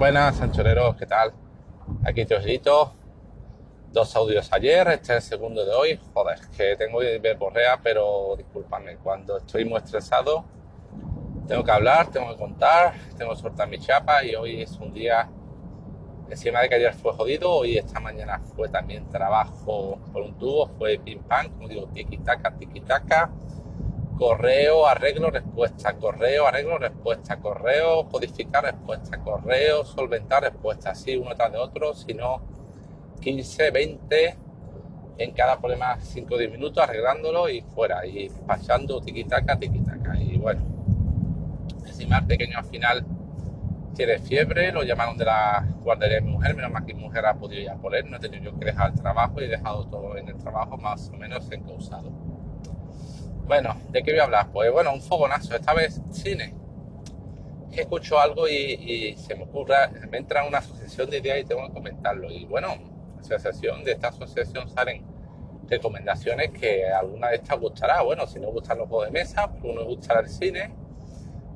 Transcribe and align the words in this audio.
Buenas, 0.00 0.36
sanchoreros, 0.36 0.96
¿qué 0.96 1.04
tal? 1.04 1.30
Aquí 2.06 2.24
Teosito. 2.24 2.94
Dos 3.92 4.16
audios 4.16 4.50
ayer, 4.50 4.88
este 4.88 5.14
es 5.14 5.24
el 5.24 5.38
segundo 5.38 5.62
de 5.62 5.74
hoy. 5.74 6.00
Joder, 6.14 6.38
que 6.56 6.74
tengo 6.76 7.00
verborrea, 7.20 7.78
pero 7.82 8.34
discúlpame, 8.34 8.96
cuando 8.96 9.36
estoy 9.36 9.66
muy 9.66 9.76
estresado, 9.76 10.46
tengo 11.46 11.62
que 11.62 11.70
hablar, 11.70 12.10
tengo 12.10 12.30
que 12.30 12.38
contar, 12.38 12.94
tengo 13.18 13.34
que 13.34 13.42
soltar 13.42 13.68
mi 13.68 13.78
chapa 13.78 14.24
y 14.24 14.34
hoy 14.34 14.62
es 14.62 14.72
un 14.78 14.90
día, 14.94 15.28
encima 16.30 16.62
de 16.62 16.70
que 16.70 16.76
ayer 16.76 16.94
fue 16.94 17.12
jodido, 17.12 17.52
hoy 17.52 17.76
esta 17.76 18.00
mañana 18.00 18.40
fue 18.56 18.70
también 18.70 19.06
trabajo 19.10 19.98
por 20.14 20.22
un 20.22 20.32
tubo, 20.38 20.66
fue 20.78 20.98
pim 20.98 21.22
pam, 21.24 21.50
como 21.50 21.68
digo, 21.68 21.86
tiki 21.88 22.16
taka, 22.16 22.56
tiki 22.56 22.80
taka 22.80 23.30
correo, 24.20 24.86
arreglo, 24.86 25.30
respuesta, 25.30 25.94
correo, 25.94 26.46
arreglo, 26.46 26.76
respuesta, 26.76 27.38
correo, 27.38 28.06
codificar, 28.06 28.62
respuesta, 28.62 29.18
correo, 29.18 29.82
solventar, 29.86 30.42
respuesta, 30.42 30.90
así 30.90 31.16
uno 31.16 31.34
tras 31.34 31.50
de 31.50 31.56
otro, 31.56 31.94
si 31.94 32.12
no 32.12 32.42
15, 33.22 33.70
20 33.70 34.36
en 35.16 35.32
cada 35.32 35.58
problema 35.58 35.98
5 35.98 36.34
o 36.34 36.36
10 36.36 36.52
minutos 36.52 36.84
arreglándolo 36.84 37.48
y 37.48 37.62
fuera, 37.62 38.04
y 38.04 38.28
despachando 38.28 39.00
tiquitaca, 39.00 39.58
tiquitaca. 39.58 40.14
Y 40.20 40.36
bueno, 40.36 40.60
encima 41.86 42.20
pequeño 42.20 42.58
al 42.58 42.66
final 42.66 43.06
tiene 43.94 44.18
fiebre, 44.18 44.70
lo 44.70 44.82
llamaron 44.82 45.16
de 45.16 45.24
la 45.24 45.66
guardería 45.82 46.16
de 46.16 46.22
mi 46.26 46.32
mujer, 46.32 46.54
menos 46.54 46.70
mal 46.70 46.84
que 46.84 46.92
mi 46.92 47.04
mujer 47.04 47.24
ha 47.24 47.32
podido 47.36 47.62
ir 47.62 47.70
a 47.70 47.76
por 47.76 47.96
él, 47.96 48.10
no 48.10 48.18
he 48.18 48.20
tenido 48.20 48.52
yo 48.52 48.58
que 48.58 48.66
dejar 48.66 48.90
el 48.90 49.00
trabajo 49.00 49.40
y 49.40 49.44
he 49.44 49.48
dejado 49.48 49.86
todo 49.86 50.14
en 50.18 50.28
el 50.28 50.36
trabajo 50.36 50.76
más 50.76 51.08
o 51.08 51.16
menos 51.16 51.50
encausado. 51.50 52.29
Bueno, 53.46 53.76
¿de 53.90 54.02
qué 54.02 54.12
voy 54.12 54.20
a 54.20 54.24
hablar? 54.24 54.52
Pues 54.52 54.72
bueno, 54.72 54.92
un 54.92 55.00
fogonazo, 55.00 55.54
esta 55.54 55.74
vez 55.74 56.00
cine. 56.12 56.54
Escucho 57.72 58.18
algo 58.18 58.48
y, 58.48 59.14
se 59.16 59.34
me 59.34 59.44
ocurra, 59.44 59.90
me 60.10 60.18
entra 60.18 60.46
una 60.46 60.58
asociación 60.58 61.08
de 61.10 61.18
ideas 61.18 61.40
y 61.40 61.44
tengo 61.44 61.66
que 61.66 61.72
comentarlo. 61.72 62.30
Y 62.30 62.44
bueno, 62.44 62.68
asociación 63.20 63.84
de 63.84 63.92
esta 63.92 64.08
asociación 64.08 64.68
salen 64.68 65.04
recomendaciones 65.68 66.50
que 66.50 66.88
alguna 66.90 67.28
de 67.28 67.36
estas 67.36 67.58
gustará. 67.58 68.02
Bueno, 68.02 68.26
si 68.26 68.40
no 68.40 68.48
gustan 68.50 68.78
los 68.78 68.88
juegos 68.88 69.06
de 69.06 69.12
mesa, 69.12 69.50
pues 69.50 69.64
uno 69.64 69.84
gustará 69.84 70.20
el 70.20 70.28
cine, 70.28 70.74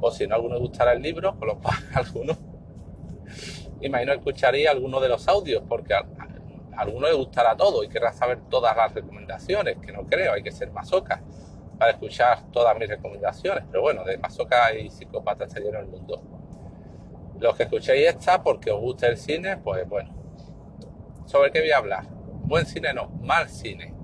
o 0.00 0.10
si 0.10 0.26
no, 0.26 0.36
alguno 0.36 0.58
gustará 0.58 0.92
el 0.92 1.02
libro, 1.02 1.36
por 1.36 1.48
lo 1.48 1.58
cual 1.58 1.76
algunos, 1.94 2.38
imagino 3.80 4.12
escucharía 4.12 4.70
alguno 4.70 5.00
de 5.00 5.08
los 5.08 5.26
audios, 5.28 5.62
porque 5.68 5.94
a, 5.94 6.04
algunos 6.76 7.10
les 7.10 7.18
gustará 7.18 7.56
todo 7.56 7.84
y 7.84 7.88
querrá 7.88 8.12
saber 8.12 8.40
todas 8.50 8.76
las 8.76 8.92
recomendaciones, 8.94 9.78
que 9.78 9.92
no 9.92 10.04
creo, 10.06 10.32
hay 10.32 10.42
que 10.42 10.52
ser 10.52 10.70
masoca 10.70 11.22
para 11.78 11.92
escuchar 11.92 12.50
todas 12.52 12.76
mis 12.78 12.88
recomendaciones. 12.88 13.64
Pero 13.70 13.82
bueno, 13.82 14.04
de 14.04 14.18
masoca 14.18 14.74
y 14.74 14.90
psicópatas 14.90 15.48
está 15.48 15.60
lleno 15.60 15.78
el 15.80 15.86
mundo. 15.86 16.22
Los 17.38 17.56
que 17.56 17.64
escuchéis 17.64 18.08
esta 18.08 18.42
porque 18.42 18.70
os 18.70 18.80
gusta 18.80 19.06
el 19.08 19.16
cine, 19.16 19.56
pues 19.58 19.88
bueno. 19.88 20.14
¿Sobre 21.26 21.50
qué 21.50 21.60
voy 21.60 21.70
a 21.70 21.78
hablar? 21.78 22.04
Buen 22.44 22.66
cine 22.66 22.92
no, 22.92 23.08
mal 23.08 23.48
cine. 23.48 23.94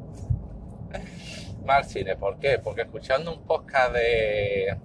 mal 1.65 1.85
cine, 1.85 2.17
¿por 2.17 2.39
qué? 2.39 2.59
Porque 2.59 2.83
escuchando 2.83 3.33
un 3.33 3.45
podcast 3.45 3.93
de 3.93 4.77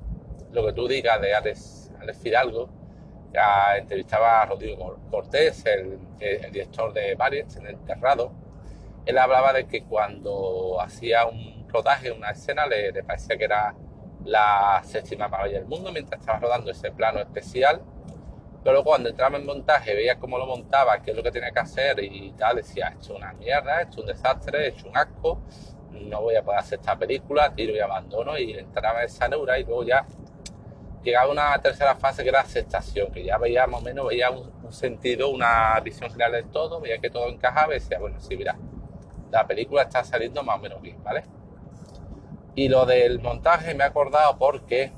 lo 0.51 0.65
que 0.65 0.73
tú 0.73 0.87
digas 0.87 1.19
de 1.21 1.33
Alex, 1.33 1.91
Alex 1.99 2.19
Fidalgo, 2.19 2.69
ya 3.33 3.77
entrevistaba 3.77 4.41
a 4.41 4.45
Rodrigo 4.45 4.97
Cortés, 5.09 5.65
el, 5.65 5.99
el 6.19 6.51
director 6.51 6.93
de 6.93 7.15
Variet 7.15 7.47
el 7.65 7.77
Terrado, 7.79 8.31
él 9.05 9.17
hablaba 9.17 9.53
de 9.53 9.67
que 9.67 9.83
cuando 9.83 10.79
hacía 10.81 11.25
un 11.25 11.54
rodaje, 11.75 12.11
una 12.11 12.31
escena, 12.31 12.65
le, 12.65 13.03
parecía 13.03 13.37
que 13.37 13.43
era 13.43 13.75
la 14.23 14.81
séptima 14.83 15.27
maravilla 15.27 15.59
del 15.59 15.67
mundo 15.67 15.91
mientras 15.91 16.19
estaba 16.19 16.39
rodando 16.39 16.71
ese 16.71 16.91
plano 16.91 17.19
especial. 17.19 17.81
Pero 18.63 18.83
cuando 18.83 19.09
entraba 19.09 19.37
en 19.37 19.45
montaje, 19.45 19.93
veía 19.93 20.17
cómo 20.17 20.37
lo 20.39 20.47
montaba, 20.47 20.99
qué 21.01 21.11
es 21.11 21.17
lo 21.17 21.21
que 21.21 21.31
tenía 21.31 21.51
que 21.51 21.59
hacer 21.59 22.03
y 22.03 22.31
tal, 22.31 22.55
decía, 22.55 22.87
esto 22.87 23.13
es 23.13 23.19
una 23.19 23.33
mierda, 23.33 23.81
esto 23.81 23.97
es 23.97 23.97
un 23.99 24.05
desastre, 24.07 24.67
esto 24.69 24.79
es 24.79 24.85
un 24.85 24.97
asco, 24.97 25.41
no 25.91 26.21
voy 26.21 26.35
a 26.35 26.43
poder 26.43 26.59
hacer 26.59 26.79
esta 26.79 26.97
película, 26.97 27.53
tiro 27.53 27.75
y 27.75 27.79
abandono 27.79 28.37
y 28.39 28.53
entraba 28.53 29.01
en 29.01 29.05
esa 29.05 29.27
neura 29.27 29.59
y 29.59 29.65
luego 29.65 29.83
ya 29.83 30.05
llegaba 31.03 31.31
una 31.31 31.61
tercera 31.61 31.95
fase 31.95 32.23
que 32.23 32.29
era 32.29 32.41
aceptación, 32.41 33.11
que 33.11 33.23
ya 33.23 33.37
veía 33.37 33.67
más 33.67 33.81
o 33.81 33.83
menos, 33.83 34.07
veía 34.07 34.31
un, 34.31 34.51
un 34.63 34.73
sentido, 34.73 35.29
una 35.29 35.79
visión 35.81 36.09
general 36.09 36.31
del 36.31 36.49
todo, 36.49 36.81
veía 36.81 36.97
que 36.97 37.11
todo 37.11 37.29
encajaba 37.29 37.75
y 37.75 37.79
decía, 37.79 37.99
bueno, 37.99 38.19
sí, 38.19 38.35
mira, 38.35 38.57
la 39.29 39.45
película 39.45 39.83
está 39.83 40.03
saliendo 40.03 40.41
más 40.43 40.57
o 40.57 40.61
menos 40.61 40.81
bien, 40.81 41.03
¿vale? 41.03 41.23
Y 42.55 42.69
lo 42.69 42.85
del 42.85 43.19
montaje 43.19 43.73
me 43.73 43.83
he 43.83 43.87
acordado 43.87 44.37
porque 44.37 44.91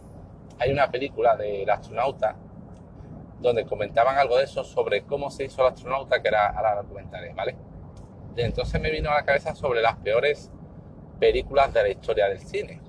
hay 0.59 0.71
una 0.71 0.91
película 0.91 1.35
del 1.35 1.67
astronauta 1.69 2.35
donde 3.39 3.65
comentaban 3.65 4.17
algo 4.17 4.37
de 4.37 4.43
eso 4.43 4.63
sobre 4.63 5.03
cómo 5.03 5.29
se 5.31 5.45
hizo 5.45 5.61
el 5.61 5.73
astronauta, 5.73 6.21
que 6.21 6.27
era 6.27 6.47
a 6.47 6.61
la 6.61 6.75
documental, 6.75 7.31
¿vale? 7.35 7.55
Y 8.35 8.41
entonces 8.41 8.79
me 8.79 8.91
vino 8.91 9.09
a 9.09 9.15
la 9.15 9.25
cabeza 9.25 9.55
sobre 9.55 9.81
las 9.81 9.95
peores 9.97 10.51
películas 11.19 11.73
de 11.73 11.83
la 11.83 11.89
historia 11.89 12.27
del 12.27 12.39
cine. 12.39 12.81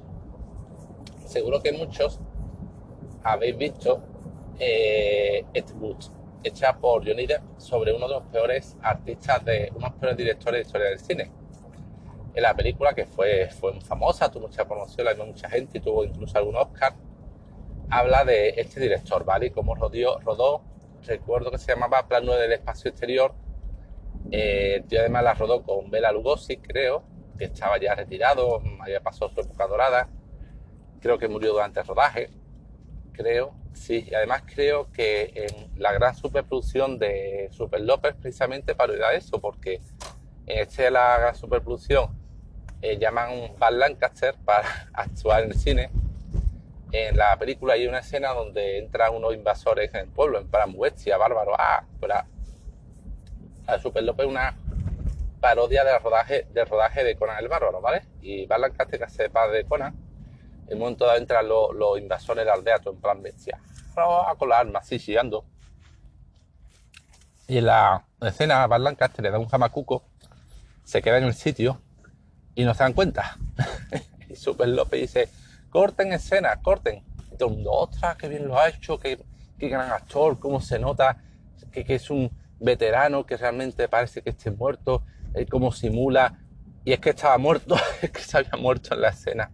Seguro 1.25 1.63
que 1.63 1.73
muchos 1.73 2.21
habéis 3.23 3.57
visto 3.57 4.03
eh, 4.59 5.45
Wood, 5.81 6.05
hecha 6.43 6.77
por 6.77 7.07
Johnny 7.07 7.27
Depp 7.27 7.43
sobre 7.59 7.95
uno 7.95 8.07
de 8.09 8.15
los 8.15 8.25
peores 8.25 8.77
artistas 8.83 9.45
de 9.45 9.73
unos 9.75 9.93
peores 9.95 10.17
directores 10.17 10.59
de 10.59 10.67
historia 10.67 10.89
del 10.89 10.99
cine 10.99 11.31
en 12.39 12.43
la 12.45 12.55
película 12.55 12.95
que 12.95 13.05
fue, 13.05 13.51
fue 13.51 13.73
muy 13.73 13.81
famosa, 13.81 14.31
tuvo 14.31 14.47
mucha 14.47 14.65
promoción, 14.65 15.05
la 15.05 15.13
vio 15.13 15.27
mucha 15.27 15.51
gente 15.51 15.79
y 15.79 15.81
tuvo 15.81 16.05
incluso 16.05 16.39
algún 16.39 16.55
Oscar, 16.55 16.95
habla 17.91 18.25
de 18.25 18.51
este 18.57 18.79
director, 18.79 19.25
¿vale? 19.25 19.47
Y 19.47 19.51
cómo 19.51 19.75
rodó, 19.75 20.21
rodó 20.21 20.63
recuerdo 21.05 21.51
que 21.51 21.59
se 21.59 21.73
llamaba 21.73 22.07
Plano 22.07 22.35
del 22.35 22.53
Espacio 22.53 22.91
Exterior, 22.91 23.35
eh, 24.31 24.77
el 24.77 24.85
tío 24.85 25.01
además 25.01 25.25
la 25.25 25.35
rodó 25.35 25.65
con 25.65 25.91
Bela 25.91 26.13
Lugosi, 26.13 26.59
creo, 26.59 27.03
que 27.37 27.47
estaba 27.47 27.77
ya 27.81 27.97
retirado, 27.97 28.63
había 28.81 29.01
pasado 29.01 29.33
su 29.33 29.41
época 29.41 29.67
dorada, 29.67 30.09
creo 31.01 31.19
que 31.19 31.27
murió 31.27 31.53
durante 31.53 31.81
el 31.81 31.87
rodaje, 31.89 32.31
creo, 33.11 33.53
sí, 33.73 34.07
y 34.09 34.15
además 34.15 34.45
creo 34.47 34.93
que 34.93 35.33
en 35.35 35.83
la 35.83 35.93
gran 35.93 36.15
superproducción 36.15 37.01
de 37.01 37.49
Super 37.51 37.81
López 37.81 38.15
precisamente 38.15 38.77
parodia 38.77 39.13
eso, 39.13 39.41
porque 39.41 39.81
en 40.47 40.61
este 40.61 40.89
la 40.89 41.19
gran 41.19 41.35
superproducción 41.35 42.18
eh, 42.83 42.99
llaman 42.99 43.57
Bad 43.59 43.73
Lancaster 43.73 44.35
para 44.45 44.89
actuar 44.93 45.45
en 45.45 45.51
el 45.51 45.57
cine. 45.57 45.91
En 46.91 47.17
la 47.17 47.37
película 47.37 47.75
hay 47.75 47.87
una 47.87 47.99
escena 47.99 48.31
donde 48.31 48.79
entran 48.79 49.15
unos 49.15 49.35
invasores 49.35 49.93
en 49.93 50.01
el 50.01 50.09
pueblo, 50.09 50.39
en 50.39 50.49
plan 50.49 50.75
bestia, 50.79 51.19
bárbaro, 51.19 51.55
ah, 51.59 51.85
para 52.01 52.27
a 53.67 53.79
Super 53.79 54.03
López 54.03 54.27
una 54.27 54.57
parodia 55.41 55.85
del 55.85 56.01
rodaje, 56.01 56.47
del 56.53 56.67
rodaje 56.67 57.05
de 57.05 57.17
Conan 57.17 57.39
el 57.39 57.49
Bárbaro, 57.49 57.83
¿vale? 57.83 58.03
Y 58.23 58.47
Bad 58.47 58.61
Lancaster, 58.61 58.99
que 58.99 59.05
hace 59.05 59.29
padre 59.29 59.59
de 59.59 59.65
Conan, 59.67 59.95
en 60.67 60.75
un 60.75 60.79
momento 60.81 61.05
dado 61.05 61.19
entran 61.19 61.47
los, 61.47 61.99
invasores 61.99 62.45
de 62.45 62.47
la 62.47 62.55
aldea, 62.55 62.81
en 62.85 63.01
plan 63.01 63.23
bestia, 63.23 63.61
con 64.39 64.49
las 64.49 64.61
armas, 64.61 64.85
así, 64.85 64.99
chillando. 64.99 65.45
Y 67.47 67.59
en 67.59 67.67
la 67.67 68.07
escena, 68.23 68.67
Bad 68.67 68.81
Lancaster 68.81 69.23
le 69.23 69.31
da 69.31 69.39
un 69.39 69.49
jamacuco, 69.49 70.03
se 70.85 71.03
queda 71.03 71.19
en 71.19 71.25
el 71.25 71.35
sitio 71.35 71.83
y 72.59 72.65
no 72.65 72.75
se 72.75 72.83
dan 72.83 72.93
cuenta. 72.93 73.39
y 74.29 74.35
Super 74.35 74.67
López 74.67 75.01
dice, 75.01 75.29
corten 75.71 76.13
escena, 76.13 76.61
corten. 76.61 77.05
Y 77.33 77.37
todo 77.37 77.51
el 77.51 77.55
mundo, 77.55 77.71
ostras, 77.71 78.17
qué 78.17 78.29
bien 78.29 78.49
lo 78.49 78.59
ha 78.59 78.69
hecho, 78.69 78.99
qué, 78.99 79.17
qué 79.57 79.69
gran 79.69 79.93
actor, 79.93 80.41
cómo 80.41 80.61
se 80.61 80.77
nota 80.81 81.23
que, 81.71 81.85
que, 81.85 81.95
es 81.95 82.11
un 82.11 82.29
veterano, 82.59 83.25
que 83.25 83.37
realmente 83.37 83.87
parece 83.87 84.23
que 84.23 84.31
esté 84.31 84.51
muerto, 84.51 85.05
eh, 85.35 85.47
cómo 85.47 85.71
simula. 85.71 86.37
Y 86.85 86.93
es 86.93 86.99
que 86.99 87.11
estaba 87.11 87.39
muerto, 87.39 87.77
es 88.03 88.11
que 88.11 88.23
se 88.23 88.39
había 88.39 88.57
muerto 88.59 88.93
en 88.93 89.03
la 89.03 89.11
escena. 89.11 89.53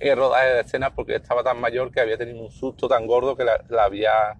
En 0.00 0.08
el 0.10 0.16
rodaje 0.16 0.48
de 0.48 0.60
escena 0.62 0.92
porque 0.92 1.14
estaba 1.14 1.44
tan 1.44 1.60
mayor 1.60 1.92
que 1.92 2.00
había 2.00 2.18
tenido 2.18 2.42
un 2.42 2.50
susto 2.50 2.88
tan 2.88 3.06
gordo 3.06 3.36
que 3.36 3.44
la, 3.44 3.62
la 3.68 3.84
había... 3.84 4.36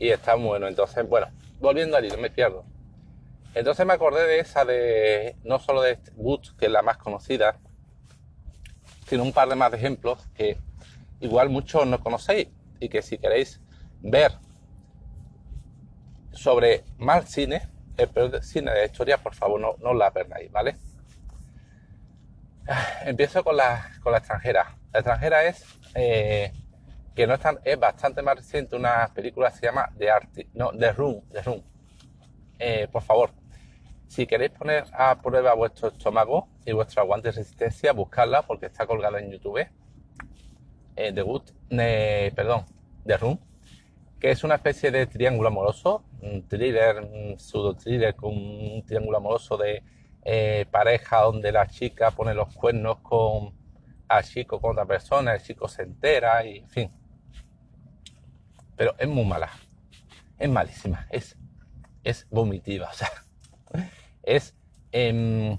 Y 0.00 0.08
está 0.08 0.34
bueno. 0.34 0.66
Entonces, 0.66 1.08
bueno, 1.08 1.28
volviendo 1.60 1.96
al 1.96 2.04
hilo, 2.04 2.18
me 2.18 2.30
pierdo. 2.30 2.64
Entonces 3.56 3.86
me 3.86 3.94
acordé 3.94 4.26
de 4.26 4.38
esa 4.38 4.66
de, 4.66 5.34
no 5.42 5.58
solo 5.58 5.80
de 5.80 5.98
Woods, 6.14 6.52
que 6.58 6.66
es 6.66 6.70
la 6.70 6.82
más 6.82 6.98
conocida, 6.98 7.58
sino 9.08 9.22
un 9.22 9.32
par 9.32 9.48
de 9.48 9.54
más 9.54 9.72
ejemplos 9.72 10.18
que 10.34 10.58
igual 11.20 11.48
muchos 11.48 11.86
no 11.86 11.98
conocéis 11.98 12.48
y 12.80 12.90
que 12.90 13.00
si 13.00 13.16
queréis 13.16 13.62
ver 14.00 14.32
sobre 16.32 16.84
mal 16.98 17.26
cine, 17.26 17.66
el 17.96 18.08
peor 18.08 18.44
cine 18.44 18.72
de 18.72 18.80
la 18.80 18.84
historia, 18.84 19.16
por 19.16 19.34
favor 19.34 19.58
no, 19.58 19.76
no 19.78 19.94
la 19.94 20.12
perdáis, 20.12 20.52
¿vale? 20.52 20.76
Empiezo 23.06 23.42
con 23.42 23.56
la, 23.56 23.90
con 24.02 24.12
la 24.12 24.18
extranjera. 24.18 24.76
La 24.92 25.00
extranjera 25.00 25.44
es 25.44 25.64
eh, 25.94 26.52
que 27.14 27.26
no 27.26 27.32
es, 27.32 27.40
tan, 27.40 27.58
es 27.64 27.80
bastante 27.80 28.20
más 28.20 28.36
reciente, 28.36 28.76
una 28.76 29.10
película 29.14 29.50
que 29.50 29.56
se 29.56 29.64
llama 29.64 29.88
The 29.96 30.10
Art, 30.10 30.28
no, 30.52 30.72
The 30.72 30.92
Room, 30.92 31.22
The 31.32 31.40
Room. 31.40 31.62
Eh, 32.58 32.88
por 32.92 33.02
favor, 33.02 33.30
si 34.16 34.26
queréis 34.26 34.52
poner 34.52 34.84
a 34.94 35.20
prueba 35.20 35.52
vuestro 35.52 35.88
estómago 35.88 36.48
y 36.64 36.72
vuestro 36.72 37.02
aguante 37.02 37.28
de 37.28 37.32
resistencia, 37.32 37.92
buscarla 37.92 38.40
porque 38.40 38.64
está 38.64 38.86
colgada 38.86 39.18
en 39.20 39.30
YouTube. 39.30 39.68
Eh, 40.96 41.12
The 41.12 42.30
perdón, 42.34 42.64
The 43.04 43.18
Room. 43.18 43.38
que 44.18 44.30
es 44.30 44.42
una 44.42 44.54
especie 44.54 44.90
de 44.90 45.06
triángulo 45.06 45.48
amoroso, 45.48 46.02
un 46.22 46.48
thriller, 46.48 47.02
un 47.02 47.38
pseudo 47.38 47.74
thriller 47.76 48.16
con 48.16 48.32
un 48.32 48.82
triángulo 48.86 49.18
amoroso 49.18 49.58
de 49.58 49.82
eh, 50.24 50.64
pareja 50.70 51.20
donde 51.20 51.52
la 51.52 51.66
chica 51.66 52.10
pone 52.10 52.32
los 52.32 52.54
cuernos 52.54 53.00
con 53.00 53.52
al 54.08 54.24
chico 54.24 54.62
con 54.62 54.70
otra 54.70 54.86
persona, 54.86 55.34
el 55.34 55.42
chico 55.42 55.68
se 55.68 55.82
entera 55.82 56.42
y 56.42 56.60
en 56.60 56.70
fin. 56.70 56.90
Pero 58.76 58.94
es 58.96 59.08
muy 59.08 59.26
mala, 59.26 59.50
es 60.38 60.48
malísima, 60.48 61.06
es, 61.10 61.36
es 62.02 62.26
vomitiva, 62.30 62.88
o 62.88 62.94
sea, 62.94 63.10
es, 64.26 64.54
em, 64.92 65.56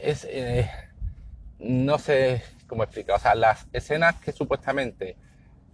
es 0.00 0.24
eh, 0.30 0.70
no 1.58 1.98
sé 1.98 2.42
cómo 2.68 2.84
explicar, 2.84 3.16
o 3.16 3.18
sea, 3.18 3.34
las 3.34 3.66
escenas 3.72 4.16
que 4.16 4.32
supuestamente 4.32 5.16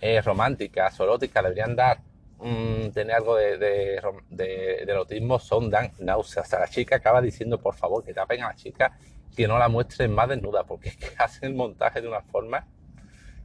eh, 0.00 0.22
románticas 0.22 0.98
o 1.00 1.04
eróticas 1.04 1.42
deberían 1.42 1.74
dar, 1.74 2.00
mm, 2.38 2.90
tener 2.90 3.16
algo 3.16 3.36
de, 3.36 3.58
de, 3.58 4.82
erotismo, 4.82 5.38
son 5.38 5.68
dan 5.70 5.92
náuseas. 5.98 6.46
O 6.46 6.50
sea, 6.50 6.60
la 6.60 6.68
chica 6.68 6.96
acaba 6.96 7.20
diciendo, 7.20 7.58
por 7.58 7.74
favor, 7.74 8.04
que 8.04 8.14
tapen 8.14 8.42
a 8.42 8.48
la 8.48 8.54
chica, 8.54 8.96
que 9.36 9.48
no 9.48 9.58
la 9.58 9.68
muestren 9.68 10.14
más 10.14 10.28
desnuda, 10.28 10.64
porque 10.64 10.90
es 10.90 10.96
que 10.96 11.08
hacen 11.18 11.50
el 11.50 11.54
montaje 11.56 12.00
de 12.00 12.08
una 12.08 12.22
forma 12.22 12.66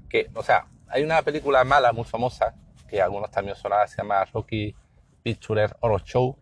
que, 0.09 0.29
o 0.35 0.43
sea, 0.43 0.67
hay 0.87 1.03
una 1.03 1.23
película 1.23 1.63
mala, 1.63 1.91
muy 1.91 2.05
famosa, 2.05 2.53
que 2.87 3.01
algunos 3.01 3.31
también 3.31 3.55
sonará, 3.57 3.87
se 3.87 3.97
llama 3.97 4.23
Rocky 4.25 4.75
Picture 5.23 5.69
Horror 5.79 6.03
Show, 6.03 6.37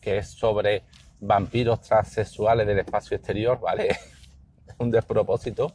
que 0.00 0.18
es 0.18 0.28
sobre 0.28 0.84
vampiros 1.20 1.80
transexuales 1.80 2.66
del 2.66 2.78
espacio 2.78 3.16
exterior, 3.16 3.60
¿vale? 3.60 3.96
un 4.78 4.90
despropósito. 4.90 5.74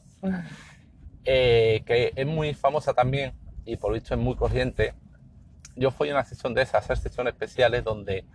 Eh, 1.25 1.83
que 1.85 2.11
es 2.15 2.25
muy 2.25 2.53
famosa 2.53 2.93
también 2.93 3.33
y 3.65 3.77
por 3.77 3.93
visto 3.93 4.13
es 4.13 4.19
muy 4.19 4.35
corriente. 4.35 4.93
Yo 5.75 5.91
fui 5.91 6.09
a 6.09 6.13
una 6.13 6.23
sesión 6.23 6.53
de 6.53 6.61
esas, 6.61 6.83
hacer 6.83 6.97
sesiones 6.97 7.33
especiales 7.33 7.83
donde 7.83 8.25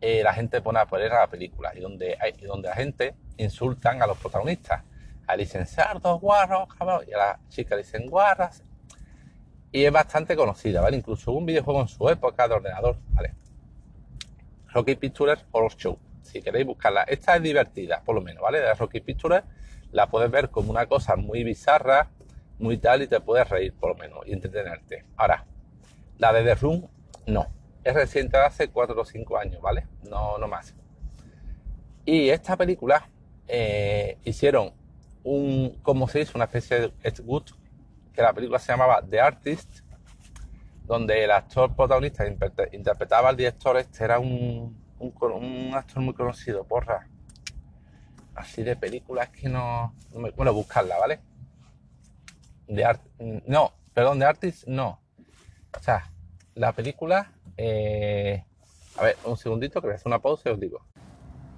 eh, 0.00 0.22
la 0.22 0.32
gente 0.34 0.60
pone 0.60 0.78
a 0.78 0.86
poner 0.86 1.12
a 1.12 1.20
la 1.20 1.26
película 1.26 1.72
y 1.74 1.80
donde, 1.80 2.16
hay, 2.20 2.32
donde 2.32 2.68
la 2.68 2.76
gente 2.76 3.14
insultan 3.38 4.02
a 4.02 4.06
los 4.06 4.18
protagonistas. 4.18 4.82
A 5.26 5.36
dicen 5.36 5.66
dos 6.00 6.20
guarros, 6.20 6.68
cabrón, 6.74 7.04
y 7.08 7.12
a 7.12 7.18
la 7.18 7.40
chica 7.48 7.76
dicen 7.76 8.06
guarras. 8.08 8.62
Y 9.72 9.84
es 9.84 9.92
bastante 9.92 10.36
conocida, 10.36 10.80
¿vale? 10.80 10.96
Incluso 10.96 11.32
un 11.32 11.44
videojuego 11.44 11.80
en 11.80 11.88
su 11.88 12.08
época 12.08 12.46
de 12.46 12.54
ordenador, 12.54 12.96
¿vale? 13.10 13.34
Rocky 14.68 14.94
Pictures 14.94 15.44
Horror 15.50 15.74
Show. 15.74 15.98
Si 16.26 16.42
queréis 16.42 16.66
buscarla, 16.66 17.02
esta 17.04 17.36
es 17.36 17.42
divertida, 17.42 18.02
por 18.04 18.14
lo 18.14 18.20
menos, 18.20 18.42
¿vale? 18.42 18.60
De 18.60 18.74
Rocky 18.74 19.00
Pictures 19.00 19.42
la 19.92 20.08
puedes 20.08 20.30
ver 20.30 20.50
como 20.50 20.70
una 20.70 20.86
cosa 20.86 21.16
muy 21.16 21.44
bizarra, 21.44 22.10
muy 22.58 22.78
tal 22.78 23.02
y 23.02 23.06
te 23.06 23.20
puedes 23.20 23.48
reír 23.48 23.74
por 23.74 23.90
lo 23.90 23.96
menos 23.96 24.26
y 24.26 24.32
entretenerte. 24.32 25.04
Ahora, 25.16 25.46
la 26.18 26.32
de 26.32 26.42
The 26.44 26.54
Room, 26.56 26.88
no. 27.26 27.46
Es 27.84 27.94
reciente 27.94 28.36
hace 28.36 28.68
4 28.68 29.00
o 29.00 29.04
5 29.04 29.38
años, 29.38 29.60
¿vale? 29.60 29.86
No, 30.08 30.38
no 30.38 30.48
más. 30.48 30.74
Y 32.04 32.28
esta 32.30 32.56
película 32.56 33.08
eh, 33.46 34.18
hicieron 34.24 34.72
un, 35.22 35.78
como 35.82 36.08
se 36.08 36.20
dice, 36.20 36.32
una 36.34 36.44
especie 36.44 36.80
de 36.80 36.92
Ed 37.02 37.20
Wood, 37.24 37.50
que 38.12 38.22
la 38.22 38.32
película 38.32 38.58
se 38.58 38.72
llamaba 38.72 39.02
The 39.08 39.20
Artist, 39.20 39.80
donde 40.84 41.24
el 41.24 41.30
actor 41.30 41.74
protagonista 41.74 42.24
interpretaba 42.72 43.28
al 43.28 43.36
director, 43.36 43.76
este 43.76 44.04
era 44.04 44.18
un, 44.18 44.85
un, 44.98 45.74
actor 45.74 46.02
muy 46.02 46.14
conocido, 46.14 46.64
porra. 46.64 47.08
Así 48.34 48.62
de 48.62 48.76
películas 48.76 49.30
que 49.30 49.48
no, 49.48 49.94
bueno, 50.36 50.52
buscarla, 50.52 50.98
¿vale? 50.98 51.20
de 52.68 52.84
art, 52.84 53.02
no, 53.18 53.72
perdón, 53.94 54.18
de 54.18 54.26
Artist 54.26 54.66
no. 54.66 55.00
O 55.76 55.82
sea, 55.82 56.10
la 56.54 56.72
película, 56.72 57.32
eh, 57.56 58.44
a 58.96 59.04
ver, 59.04 59.16
un 59.24 59.36
segundito 59.36 59.80
que 59.80 59.88
voy 59.88 59.92
a 59.92 59.96
hacer 59.96 60.08
una 60.08 60.20
pausa 60.20 60.48
y 60.48 60.52
os 60.52 60.60
digo. 60.60 60.84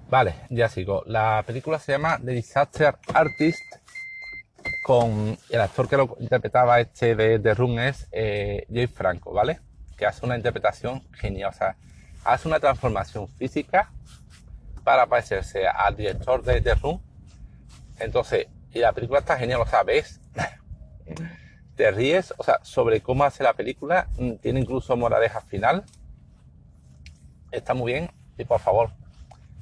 Vale, 0.09 0.35
ya 0.49 0.69
sigo. 0.69 1.03
La 1.05 1.43
película 1.45 1.79
se 1.79 1.91
llama 1.91 2.19
The 2.23 2.31
Disaster 2.31 2.97
Artist 3.13 3.61
con 4.83 5.37
el 5.49 5.61
actor 5.61 5.87
que 5.87 5.97
lo 5.97 6.17
interpretaba 6.19 6.79
este 6.79 7.15
de 7.15 7.39
The 7.39 7.53
Room 7.53 7.79
es 7.79 8.07
eh, 8.11 8.65
Jay 8.73 8.87
Franco, 8.87 9.31
¿vale? 9.33 9.59
Que 9.97 10.05
hace 10.05 10.25
una 10.25 10.35
interpretación 10.35 11.03
genial, 11.13 11.51
o 11.51 11.53
sea, 11.53 11.77
hace 12.23 12.47
una 12.47 12.59
transformación 12.59 13.27
física 13.27 13.91
para 14.83 15.05
parecerse 15.07 15.67
al 15.67 15.95
director 15.95 16.43
de 16.43 16.61
The 16.61 16.75
Room. 16.75 17.01
Entonces, 17.99 18.47
y 18.73 18.79
la 18.79 18.93
película 18.93 19.19
está 19.19 19.37
genial, 19.37 19.61
o 19.61 19.65
sea, 19.65 19.83
ves 19.83 20.19
te 21.75 21.91
ríes, 21.91 22.33
o 22.37 22.43
sea, 22.43 22.59
sobre 22.61 23.01
cómo 23.01 23.23
hace 23.23 23.43
la 23.43 23.53
película, 23.53 24.07
mm, 24.17 24.33
tiene 24.35 24.59
incluso 24.59 24.97
moraleja 24.97 25.41
final. 25.41 25.85
Está 27.51 27.73
muy 27.73 27.93
bien 27.93 28.11
y 28.37 28.43
por 28.45 28.59
favor, 28.59 28.91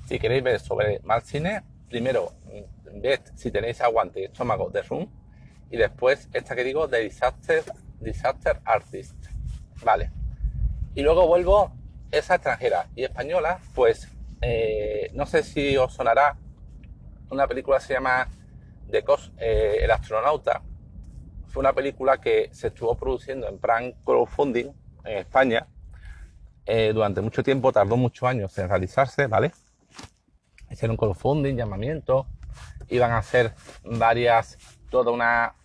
si 0.07 0.19
queréis 0.19 0.44
ver 0.44 0.60
sobre 0.60 1.00
mal 1.01 1.21
cine, 1.21 1.63
primero 1.89 2.33
mm, 2.45 3.01
ved 3.01 3.19
si 3.36 3.51
tenéis 3.51 3.81
aguante 3.81 4.21
y 4.21 4.24
estómago 4.25 4.69
de 4.69 4.81
Room 4.81 5.10
y 5.69 5.77
después 5.77 6.30
esta 6.33 6.56
que 6.56 6.63
digo 6.63 6.88
de 6.88 7.01
Disaster, 7.01 7.63
Disaster 8.00 8.62
Artist. 8.65 9.27
Vale. 9.83 10.12
Y 10.95 11.03
luego 11.03 11.27
vuelvo 11.27 11.71
esa 12.12 12.36
extranjera 12.36 12.88
y 12.95 13.04
española, 13.04 13.59
pues 13.75 14.07
eh, 14.42 15.09
no 15.13 15.25
sé 15.25 15.44
si 15.44 15.75
os 15.77 15.94
sonará 15.94 16.38
una 17.30 17.48
película 17.48 17.80
se 17.80 17.94
llama 17.94 18.30
Cos, 19.06 19.31
eh, 19.38 19.80
El 19.81 19.92
astronauta, 19.92 20.62
fue 21.48 21.62
una 21.62 21.74
película 21.74 22.19
que 22.19 22.50
se 22.51 22.68
estuvo 22.68 22.95
produciendo 22.95 23.48
en 23.48 23.57
plan 23.57 23.94
crowdfunding 24.06 24.68
en 25.04 25.18
España. 25.18 25.68
Eh, 26.65 26.92
durante 26.94 27.21
mucho 27.21 27.44
tiempo, 27.44 27.71
tardó 27.71 27.95
muchos 27.95 28.27
años 28.27 28.57
en 28.57 28.68
realizarse, 28.68 29.27
¿vale? 29.27 29.51
Hicieron 30.69 30.98
crowdfunding, 30.98 31.56
llamamiento, 31.56 32.27
iban 32.89 33.12
a 33.12 33.19
hacer 33.19 33.53
varias, 33.83 34.57
toda 34.89 35.12
una, 35.12 35.56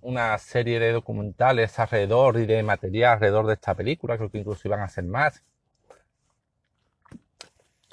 una 0.00 0.38
serie 0.38 0.80
de 0.80 0.92
documentales 0.92 1.78
alrededor 1.78 2.38
y 2.38 2.46
de 2.46 2.62
material 2.62 3.14
alrededor 3.14 3.46
de 3.46 3.54
esta 3.54 3.74
película, 3.74 4.16
creo 4.16 4.30
que 4.30 4.38
incluso 4.38 4.66
iban 4.68 4.80
a 4.80 4.84
hacer 4.84 5.04
más. 5.04 5.42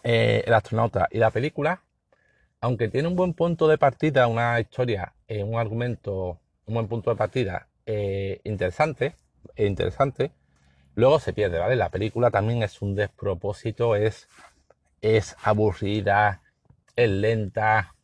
Eh, 0.05 0.43
el 0.45 0.53
astronauta 0.53 1.07
y 1.11 1.17
la 1.17 1.31
película, 1.31 1.81
aunque 2.61 2.89
tiene 2.89 3.07
un 3.07 3.15
buen 3.15 3.33
punto 3.33 3.67
de 3.67 3.77
partida, 3.77 4.27
una 4.27 4.59
historia, 4.59 5.13
eh, 5.27 5.43
un 5.43 5.57
argumento 5.57 6.39
un 6.65 6.73
buen 6.73 6.87
punto 6.87 7.09
de 7.11 7.15
partida 7.15 7.67
eh, 7.85 8.41
interesante, 8.43 9.15
e 9.55 9.65
interesante, 9.67 10.31
luego 10.95 11.19
se 11.19 11.33
pierde, 11.33 11.59
¿vale? 11.59 11.75
La 11.75 11.89
película 11.89 12.31
también 12.31 12.63
es 12.63 12.81
un 12.81 12.95
despropósito, 12.95 13.95
es, 13.95 14.27
es 15.01 15.35
aburrida, 15.43 16.41
es 16.95 17.09
lenta, 17.09 17.95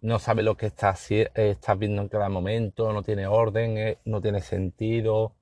no 0.00 0.18
sabe 0.18 0.42
lo 0.42 0.56
que 0.56 0.66
estás, 0.66 1.10
estás 1.10 1.78
viendo 1.78 2.02
en 2.02 2.08
cada 2.08 2.28
momento, 2.28 2.92
no 2.92 3.02
tiene 3.02 3.26
orden, 3.26 3.78
eh, 3.78 3.98
no 4.04 4.20
tiene 4.20 4.40
sentido, 4.40 5.34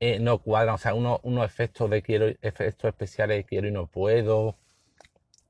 eh, 0.00 0.18
no 0.18 0.38
cuadra, 0.38 0.74
o 0.74 0.78
sea, 0.78 0.94
unos, 0.94 1.20
efectos 1.44 1.88
de 1.90 2.02
quiero, 2.02 2.26
efectos 2.42 2.88
especiales 2.88 3.38
de 3.38 3.44
quiero 3.44 3.68
y 3.68 3.72
no 3.72 3.86
puedo. 3.86 4.56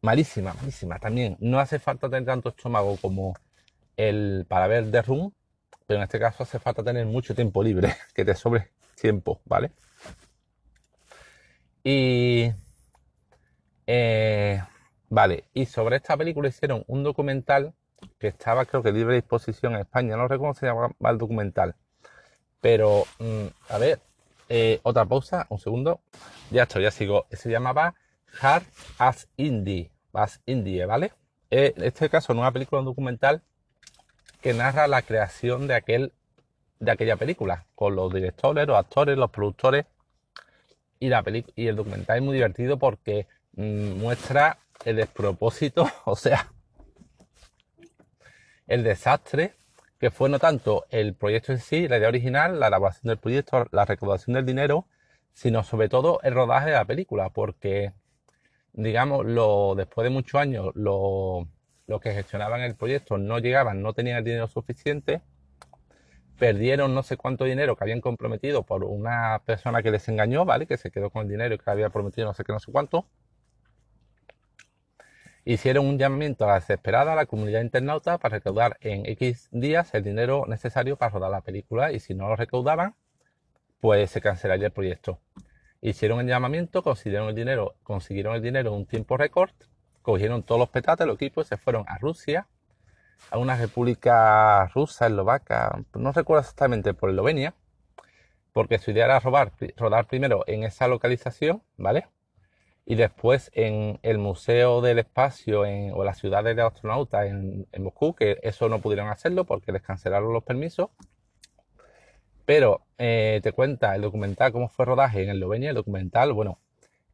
Malísima, 0.02 0.52
malísima 0.54 0.98
también. 0.98 1.36
No 1.40 1.60
hace 1.60 1.78
falta 1.78 2.08
tener 2.08 2.24
tanto 2.24 2.48
estómago 2.48 2.96
como 3.00 3.34
el 3.96 4.44
para 4.48 4.66
ver 4.66 4.90
The 4.90 5.02
Room, 5.02 5.32
pero 5.86 5.98
en 5.98 6.04
este 6.04 6.18
caso 6.18 6.42
hace 6.42 6.58
falta 6.58 6.82
tener 6.82 7.06
mucho 7.06 7.34
tiempo 7.34 7.62
libre, 7.62 7.94
que 8.14 8.24
te 8.24 8.34
sobre 8.34 8.70
tiempo, 9.00 9.40
¿vale? 9.44 9.70
Y... 11.84 12.52
Eh, 13.86 14.60
vale, 15.08 15.44
y 15.54 15.66
sobre 15.66 15.96
esta 15.96 16.16
película 16.16 16.48
hicieron 16.48 16.84
un 16.86 17.02
documental 17.02 17.74
que 18.18 18.28
estaba 18.28 18.64
creo 18.64 18.82
que 18.82 18.92
libre 18.92 19.14
de 19.14 19.20
disposición 19.20 19.74
en 19.74 19.80
España, 19.80 20.16
no 20.16 20.28
recuerdo 20.28 20.54
se 20.54 20.66
llama 20.66 20.94
el 21.00 21.18
documental, 21.18 21.74
pero 22.60 23.04
mm, 23.18 23.46
a 23.68 23.78
ver, 23.78 24.00
eh, 24.48 24.80
otra 24.84 25.04
pausa, 25.04 25.46
un 25.50 25.58
segundo, 25.58 26.00
ya 26.50 26.64
estoy, 26.64 26.84
ya 26.84 26.90
sigo, 26.90 27.26
se 27.30 27.50
llamaba 27.50 27.94
Hard 28.40 28.64
as 28.98 29.28
Indie, 29.36 29.90
as 30.12 30.40
Indie, 30.46 30.84
¿vale? 30.86 31.12
Eh, 31.50 31.74
en 31.76 31.84
este 31.84 32.08
caso 32.08 32.32
es 32.32 32.38
una 32.38 32.52
película, 32.52 32.80
un 32.80 32.86
documental 32.86 33.42
que 34.40 34.54
narra 34.54 34.86
la 34.86 35.02
creación 35.02 35.66
de 35.66 35.74
aquel 35.74 36.12
de 36.80 36.90
aquella 36.90 37.16
película, 37.16 37.66
con 37.76 37.94
los 37.94 38.12
directores, 38.12 38.66
los 38.66 38.76
actores, 38.76 39.16
los 39.16 39.30
productores. 39.30 39.86
Y, 40.98 41.08
la 41.08 41.24
y 41.54 41.66
el 41.68 41.76
documental 41.76 42.16
es 42.16 42.22
muy 42.22 42.34
divertido 42.34 42.78
porque 42.78 43.26
mm, 43.54 43.98
muestra 43.98 44.58
el 44.84 44.96
despropósito, 44.96 45.88
o 46.04 46.16
sea, 46.16 46.52
el 48.66 48.82
desastre 48.82 49.54
que 50.02 50.10
fue 50.10 50.28
no 50.28 50.40
tanto 50.40 50.84
el 50.90 51.14
proyecto 51.14 51.52
en 51.52 51.60
sí, 51.60 51.86
la 51.86 51.98
idea 51.98 52.08
original, 52.08 52.58
la 52.58 52.66
elaboración 52.66 53.08
del 53.08 53.18
proyecto, 53.18 53.68
la 53.70 53.84
recaudación 53.84 54.34
del 54.34 54.44
dinero, 54.44 54.86
sino 55.32 55.62
sobre 55.62 55.88
todo 55.88 56.18
el 56.24 56.34
rodaje 56.34 56.70
de 56.70 56.72
la 56.72 56.84
película, 56.84 57.28
porque, 57.30 57.92
digamos, 58.72 59.26
lo, 59.26 59.74
después 59.76 60.04
de 60.04 60.10
muchos 60.10 60.40
años, 60.40 60.70
lo, 60.74 61.48
los 61.86 62.00
que 62.00 62.12
gestionaban 62.12 62.60
el 62.62 62.76
proyecto 62.76 63.18
no 63.18 63.38
llegaban, 63.38 63.82
no 63.82 63.92
tenían 63.92 64.18
el 64.18 64.24
dinero 64.24 64.48
suficiente, 64.48 65.22
perdieron 66.38 66.94
no 66.94 67.02
sé 67.02 67.16
cuánto 67.16 67.44
dinero 67.44 67.76
que 67.76 67.84
habían 67.84 68.00
comprometido 68.00 68.64
por 68.64 68.84
una 68.84 69.42
persona 69.44 69.82
que 69.82 69.90
les 69.90 70.08
engañó, 70.08 70.44
¿vale? 70.44 70.66
Que 70.66 70.76
se 70.76 70.90
quedó 70.90 71.10
con 71.10 71.22
el 71.22 71.28
dinero 71.28 71.54
y 71.54 71.58
que 71.58 71.70
había 71.70 71.90
prometido 71.90 72.26
no 72.26 72.34
sé 72.34 72.44
qué, 72.44 72.52
no 72.52 72.60
sé 72.60 72.72
cuánto. 72.72 73.06
Hicieron 75.44 75.86
un 75.86 75.98
llamamiento 75.98 76.44
a 76.44 76.48
la 76.48 76.54
desesperada 76.54 77.12
a 77.12 77.16
la 77.16 77.26
comunidad 77.26 77.62
internauta 77.62 78.18
para 78.18 78.36
recaudar 78.36 78.76
en 78.80 79.06
X 79.06 79.48
días 79.50 79.92
el 79.94 80.04
dinero 80.04 80.44
necesario 80.46 80.96
para 80.96 81.10
rodar 81.12 81.30
la 81.30 81.40
película 81.40 81.92
y 81.92 82.00
si 82.00 82.14
no 82.14 82.28
lo 82.28 82.36
recaudaban, 82.36 82.94
pues 83.80 84.10
se 84.10 84.20
cancelaría 84.20 84.66
el 84.66 84.72
proyecto. 84.72 85.20
Hicieron 85.84 86.20
el 86.20 86.28
llamamiento, 86.28 86.84
consiguieron 86.84 87.28
el 87.28 87.34
dinero, 87.34 87.74
consiguieron 87.82 88.36
el 88.36 88.40
dinero 88.40 88.70
en 88.70 88.76
un 88.76 88.86
tiempo 88.86 89.16
récord, 89.16 89.50
cogieron 90.00 90.44
todos 90.44 90.60
los 90.60 90.68
petates, 90.68 91.04
los 91.08 91.16
equipos, 91.16 91.48
se 91.48 91.56
fueron 91.56 91.84
a 91.88 91.98
Rusia, 91.98 92.46
a 93.32 93.38
una 93.38 93.56
república 93.56 94.68
rusa, 94.68 95.08
eslovaca, 95.08 95.84
no 95.94 96.12
recuerdo 96.12 96.40
exactamente, 96.40 96.94
por 96.94 97.10
Eslovenia, 97.10 97.54
porque 98.52 98.78
su 98.78 98.92
idea 98.92 99.06
era 99.06 99.18
robar, 99.18 99.52
rodar 99.76 100.06
primero 100.06 100.44
en 100.46 100.62
esa 100.62 100.86
localización, 100.86 101.64
¿vale? 101.76 102.06
Y 102.84 102.94
después 102.94 103.50
en 103.52 103.98
el 104.02 104.18
Museo 104.18 104.82
del 104.82 105.00
Espacio 105.00 105.66
en, 105.66 105.92
o 105.94 106.04
la 106.04 106.14
ciudad 106.14 106.44
del 106.44 106.60
astronauta 106.60 107.26
en, 107.26 107.66
en 107.72 107.82
Moscú, 107.82 108.14
que 108.14 108.38
eso 108.44 108.68
no 108.68 108.80
pudieron 108.80 109.08
hacerlo 109.08 109.46
porque 109.46 109.72
les 109.72 109.82
cancelaron 109.82 110.32
los 110.32 110.44
permisos. 110.44 110.90
Pero 112.44 112.82
eh, 112.98 113.40
te 113.42 113.52
cuenta 113.52 113.94
el 113.94 114.02
documental 114.02 114.52
cómo 114.52 114.68
fue 114.68 114.84
rodaje 114.84 115.22
en 115.22 115.30
Eslovenia, 115.30 115.70
el 115.70 115.76
documental, 115.76 116.32
bueno, 116.32 116.58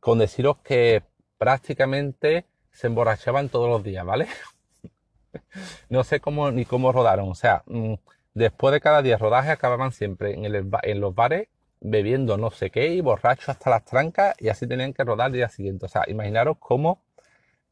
con 0.00 0.18
deciros 0.18 0.58
que 0.58 1.02
prácticamente 1.38 2.46
se 2.70 2.86
emborrachaban 2.86 3.48
todos 3.48 3.68
los 3.68 3.82
días, 3.82 4.04
¿vale? 4.04 4.26
no 5.88 6.04
sé 6.04 6.20
cómo 6.20 6.50
ni 6.50 6.64
cómo 6.64 6.92
rodaron. 6.92 7.28
O 7.28 7.34
sea, 7.34 7.62
mm, 7.66 7.94
después 8.34 8.72
de 8.72 8.80
cada 8.80 9.02
día 9.02 9.14
de 9.14 9.18
rodaje 9.18 9.50
acababan 9.50 9.92
siempre 9.92 10.34
en, 10.34 10.44
el, 10.44 10.70
en 10.82 11.00
los 11.00 11.14
bares 11.14 11.48
bebiendo 11.80 12.36
no 12.36 12.50
sé 12.50 12.70
qué 12.70 12.88
y 12.88 13.00
borrachos 13.00 13.50
hasta 13.50 13.70
las 13.70 13.84
trancas 13.84 14.34
y 14.40 14.48
así 14.48 14.66
tenían 14.66 14.92
que 14.92 15.04
rodar 15.04 15.28
el 15.28 15.34
día 15.34 15.48
siguiente. 15.48 15.86
O 15.86 15.88
sea, 15.88 16.02
imaginaros 16.06 16.56
cómo 16.58 17.02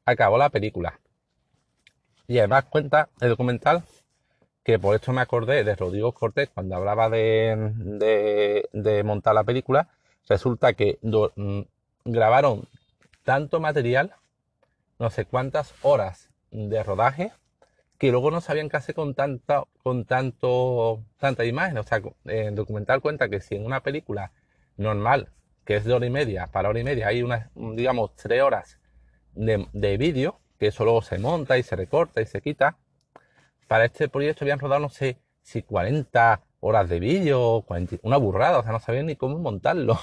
acabó 0.04 0.38
la 0.38 0.50
película. 0.50 1.00
Y 2.28 2.38
además 2.38 2.64
cuenta 2.64 3.08
el 3.20 3.30
documental 3.30 3.84
que 4.66 4.80
por 4.80 4.96
esto 4.96 5.12
me 5.12 5.20
acordé 5.20 5.62
de 5.62 5.76
Rodrigo 5.76 6.10
Cortés 6.10 6.50
cuando 6.52 6.74
hablaba 6.74 7.08
de, 7.08 8.66
de, 8.72 9.04
montar 9.04 9.32
la 9.32 9.44
película. 9.44 9.90
Resulta 10.28 10.72
que 10.72 10.98
mm, 11.02 11.60
grabaron 12.04 12.66
tanto 13.22 13.60
material, 13.60 14.16
no 14.98 15.10
sé 15.10 15.24
cuántas 15.24 15.72
horas 15.82 16.30
de 16.50 16.82
rodaje, 16.82 17.30
que 17.96 18.10
luego 18.10 18.32
no 18.32 18.40
sabían 18.40 18.68
qué 18.68 18.76
hacer 18.76 18.96
con 18.96 19.14
tanta, 19.14 19.62
con 19.84 20.04
tanto, 20.04 21.04
tanta 21.16 21.44
imagen. 21.44 21.78
O 21.78 21.84
sea, 21.84 22.02
el 22.24 22.56
documental 22.56 23.00
cuenta 23.00 23.28
que 23.28 23.40
si 23.40 23.54
en 23.54 23.64
una 23.64 23.84
película 23.84 24.32
normal, 24.76 25.28
que 25.64 25.76
es 25.76 25.84
de 25.84 25.94
hora 25.94 26.06
y 26.06 26.10
media, 26.10 26.48
para 26.48 26.70
hora 26.70 26.80
y 26.80 26.84
media, 26.84 27.06
hay 27.06 27.22
unas, 27.22 27.50
digamos, 27.54 28.16
tres 28.16 28.42
horas 28.42 28.80
de, 29.32 29.68
de 29.72 29.96
vídeo, 29.96 30.40
que 30.58 30.66
eso 30.66 30.82
luego 30.82 31.02
se 31.02 31.18
monta 31.18 31.56
y 31.56 31.62
se 31.62 31.76
recorta 31.76 32.20
y 32.20 32.26
se 32.26 32.40
quita. 32.40 32.78
Para 33.66 33.84
este 33.86 34.08
proyecto 34.08 34.44
habían 34.44 34.58
rodado, 34.58 34.80
no 34.80 34.88
sé, 34.88 35.18
si 35.42 35.62
40 35.62 36.42
horas 36.60 36.88
de 36.88 37.00
vídeo, 37.00 37.64
una 38.02 38.16
burrada, 38.16 38.58
o 38.58 38.62
sea, 38.62 38.72
no 38.72 38.80
sabían 38.80 39.06
ni 39.06 39.16
cómo 39.16 39.38
montarlo. 39.38 39.98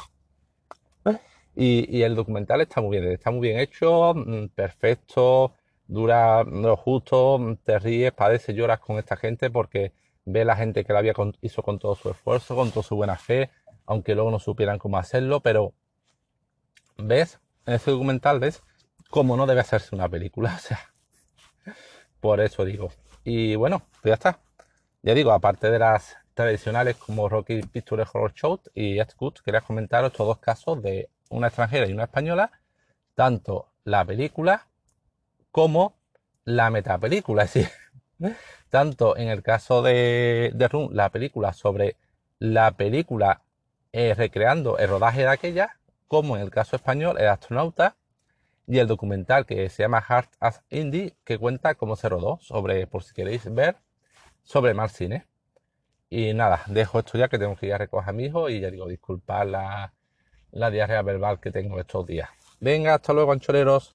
Y, 1.55 1.95
y 1.95 2.01
el 2.01 2.15
documental 2.15 2.61
está 2.61 2.81
muy 2.81 2.99
bien, 2.99 3.11
está 3.11 3.29
muy 3.29 3.41
bien 3.41 3.59
hecho, 3.59 4.13
mm, 4.15 4.47
perfecto, 4.55 5.53
dura 5.87 6.43
lo 6.43 6.75
justo, 6.75 7.57
te 7.63 7.77
ríes, 7.79 8.11
padeces, 8.11 8.55
lloras 8.55 8.79
con 8.79 8.97
esta 8.97 9.15
gente 9.15 9.51
porque 9.51 9.93
ve 10.25 10.45
la 10.45 10.55
gente 10.55 10.83
que 10.83 10.93
la 10.93 10.99
había 10.99 11.13
hizo 11.41 11.61
con 11.61 11.79
todo 11.79 11.95
su 11.95 12.09
esfuerzo, 12.09 12.55
con 12.55 12.71
toda 12.71 12.83
su 12.83 12.95
buena 12.95 13.17
fe, 13.17 13.49
aunque 13.85 14.15
luego 14.15 14.31
no 14.31 14.39
supieran 14.39 14.79
cómo 14.79 14.97
hacerlo, 14.97 15.41
pero 15.41 15.73
ves, 16.97 17.39
en 17.65 17.75
ese 17.75 17.91
documental 17.91 18.39
ves 18.39 18.63
cómo 19.09 19.37
no 19.37 19.45
debe 19.45 19.61
hacerse 19.61 19.95
una 19.95 20.09
película, 20.09 20.55
o 20.57 20.59
sea, 20.59 20.79
por 22.19 22.39
eso 22.41 22.65
digo. 22.65 22.89
Y 23.23 23.55
bueno, 23.55 23.81
pues 24.01 24.11
ya 24.11 24.13
está. 24.13 24.39
Ya 25.01 25.13
digo, 25.13 25.31
aparte 25.31 25.69
de 25.69 25.79
las 25.79 26.17
tradicionales 26.33 26.97
como 26.97 27.29
Rocky 27.29 27.61
Picture 27.61 28.03
Horror 28.03 28.33
Show 28.33 28.59
y 28.73 28.99
It's 28.99 29.15
Good, 29.15 29.35
quería 29.45 29.61
comentaros 29.61 30.11
estos 30.11 30.27
dos 30.27 30.39
casos 30.39 30.81
de 30.81 31.09
una 31.29 31.47
extranjera 31.47 31.87
y 31.87 31.93
una 31.93 32.03
española, 32.03 32.51
tanto 33.15 33.67
la 33.83 34.05
película 34.05 34.67
como 35.51 35.95
la 36.45 36.69
metapelícula. 36.69 37.43
Es 37.43 37.53
decir, 37.53 37.71
tanto 38.69 39.17
en 39.17 39.29
el 39.29 39.43
caso 39.43 39.81
de, 39.81 40.51
de 40.53 40.67
Room, 40.67 40.89
la 40.93 41.09
película 41.09 41.53
sobre 41.53 41.97
la 42.39 42.71
película 42.71 43.41
eh, 43.91 44.13
recreando 44.15 44.77
el 44.77 44.89
rodaje 44.89 45.21
de 45.21 45.29
aquella, 45.29 45.77
como 46.07 46.35
en 46.35 46.41
el 46.41 46.49
caso 46.49 46.75
español, 46.75 47.17
el 47.19 47.27
astronauta, 47.27 47.95
y 48.67 48.79
el 48.79 48.87
documental 48.87 49.45
que 49.45 49.69
se 49.69 49.83
llama 49.83 50.01
Heart 50.01 50.31
as 50.39 50.63
Indie, 50.69 51.15
que 51.23 51.37
cuenta 51.37 51.75
se 51.95 52.09
rodó, 52.09 52.39
sobre, 52.41 52.87
por 52.87 53.03
si 53.03 53.13
queréis 53.13 53.53
ver, 53.53 53.77
sobre 54.43 54.73
Mar 54.73 54.89
Cine. 54.89 55.25
Y 56.09 56.33
nada, 56.33 56.61
dejo 56.67 56.99
esto 56.99 57.17
ya 57.17 57.27
que 57.27 57.39
tengo 57.39 57.55
que 57.55 57.67
ir 57.67 57.73
a 57.73 57.77
recoger 57.79 58.09
a 58.09 58.13
mi 58.13 58.25
hijo 58.25 58.49
y 58.49 58.59
ya 58.61 58.69
digo, 58.69 58.87
disculpad 58.87 59.47
la, 59.47 59.93
la 60.51 60.69
diarrea 60.69 61.01
verbal 61.01 61.39
que 61.39 61.51
tengo 61.51 61.79
estos 61.79 62.05
días. 62.05 62.29
Venga, 62.59 62.93
hasta 62.95 63.13
luego, 63.13 63.31
anchoreros. 63.31 63.91